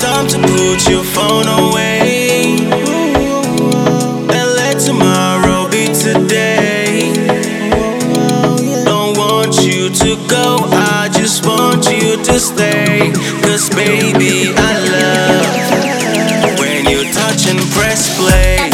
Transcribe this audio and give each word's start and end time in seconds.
put 0.00 0.88
your 0.88 1.04
phone 1.04 1.46
away 1.46 2.56
and 4.30 4.48
let 4.56 4.78
tomorrow 4.78 5.68
be 5.68 5.86
today. 5.86 7.12
Don't 8.84 9.16
want 9.18 9.56
you 9.62 9.90
to 9.90 10.16
go, 10.26 10.58
I 10.70 11.08
just 11.12 11.44
want 11.44 11.84
you 11.90 12.16
to 12.24 12.40
stay. 12.40 13.12
Cause 13.42 13.68
baby, 13.70 14.54
I 14.56 14.72
love 14.94 16.58
when 16.58 16.86
you 16.86 17.04
touch 17.12 17.46
and 17.46 17.60
press 17.72 18.16
play. 18.16 18.70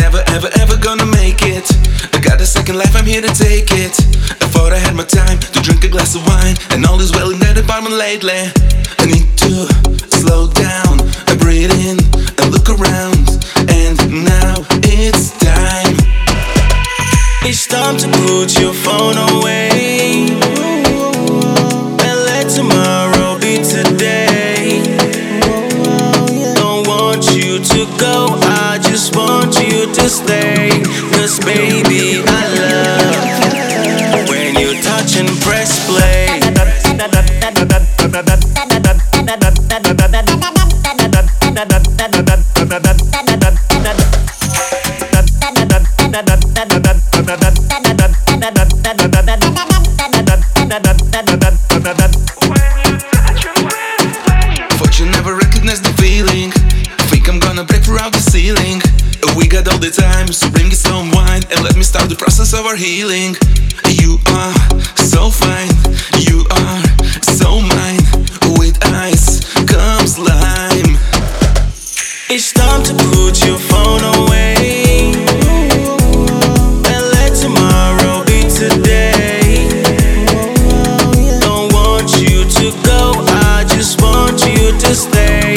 Never, 0.00 0.22
ever, 0.28 0.50
ever 0.60 0.76
gonna 0.76 1.06
make 1.06 1.42
it. 1.42 1.66
I 2.12 2.20
got 2.20 2.40
a 2.40 2.46
second 2.46 2.76
life, 2.76 2.94
I'm 2.96 3.06
here 3.06 3.22
to 3.22 3.32
take 3.34 3.70
it. 3.72 3.94
I 4.40 4.46
thought 4.52 4.72
I 4.72 4.78
had 4.78 4.94
my 4.94 5.04
time 5.04 5.38
to 5.40 5.60
drink 5.60 5.84
a 5.84 5.88
glass 5.88 6.14
of 6.14 6.26
wine, 6.26 6.56
and 6.70 6.84
all 6.86 7.00
is 7.00 7.12
well 7.12 7.30
in 7.30 7.38
that 7.40 7.58
apartment 7.58 7.96
lately. 7.96 8.50
I 8.98 9.06
need 9.06 9.28
to 9.44 9.68
slow 10.16 10.48
down, 10.48 11.00
I 11.28 11.36
breathe 11.36 11.72
in, 11.72 11.98
and 12.40 12.48
look 12.50 12.68
around, 12.68 13.13
go, 28.04 28.26
I 28.42 28.78
just 28.82 29.16
want 29.16 29.56
you 29.56 29.86
to 29.98 30.08
stay. 30.08 30.68
Cause 31.12 31.38
baby, 31.40 32.20
I 32.26 32.42
love 32.60 34.28
when 34.28 34.56
you 34.60 34.70
touch 34.82 35.16
and 35.16 35.28
press 35.40 35.72
play. 35.88 36.28
But 54.80 54.98
you 55.00 55.06
never 55.06 55.34
recognize 55.34 55.80
the 55.80 55.92
feeling. 56.00 56.63
The 62.08 62.16
process 62.18 62.52
of 62.52 62.66
our 62.66 62.76
healing. 62.76 63.34
You 63.88 64.18
are 64.28 64.52
so 64.96 65.30
fine, 65.30 65.72
you 66.20 66.44
are 66.50 66.82
so 67.22 67.60
mine. 67.60 68.04
With 68.58 68.76
ice 68.84 69.40
comes 69.64 70.18
lime. 70.18 70.98
It's 72.28 72.52
time 72.52 72.82
to 72.84 72.94
put 73.08 73.44
your 73.46 73.58
phone 73.58 74.04
away 74.20 75.14
and 76.92 77.02
let 77.16 77.32
tomorrow 77.34 78.22
be 78.24 78.42
today. 78.52 79.68
Don't 81.40 81.72
want 81.72 82.12
you 82.20 82.44
to 82.44 82.70
go, 82.84 83.14
I 83.28 83.64
just 83.68 84.00
want 84.02 84.44
you 84.46 84.76
to 84.78 84.94
stay. 84.94 85.56